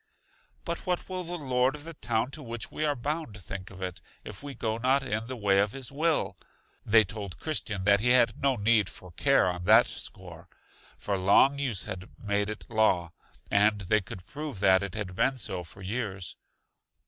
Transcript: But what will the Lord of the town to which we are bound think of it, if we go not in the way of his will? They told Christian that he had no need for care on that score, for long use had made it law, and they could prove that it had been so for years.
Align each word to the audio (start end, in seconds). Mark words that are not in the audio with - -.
But 0.65 0.87
what 0.87 1.07
will 1.07 1.23
the 1.23 1.37
Lord 1.37 1.75
of 1.75 1.83
the 1.83 1.93
town 1.93 2.31
to 2.31 2.41
which 2.41 2.71
we 2.71 2.85
are 2.85 2.95
bound 2.95 3.39
think 3.39 3.69
of 3.69 3.83
it, 3.83 4.01
if 4.23 4.41
we 4.41 4.55
go 4.55 4.79
not 4.79 5.03
in 5.03 5.27
the 5.27 5.35
way 5.35 5.59
of 5.59 5.73
his 5.73 5.91
will? 5.91 6.35
They 6.83 7.03
told 7.03 7.37
Christian 7.37 7.83
that 7.83 7.99
he 7.99 8.09
had 8.09 8.41
no 8.41 8.55
need 8.55 8.89
for 8.89 9.11
care 9.11 9.45
on 9.47 9.65
that 9.65 9.85
score, 9.85 10.49
for 10.97 11.19
long 11.19 11.59
use 11.59 11.85
had 11.85 12.09
made 12.17 12.49
it 12.49 12.65
law, 12.67 13.11
and 13.51 13.81
they 13.81 14.01
could 14.01 14.25
prove 14.25 14.59
that 14.59 14.81
it 14.81 14.95
had 14.95 15.15
been 15.15 15.37
so 15.37 15.63
for 15.63 15.83
years. 15.83 16.35